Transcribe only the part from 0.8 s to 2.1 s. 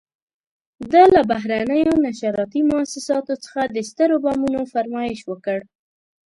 ده له بهرنیو